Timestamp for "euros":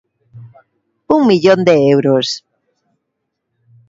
1.95-2.27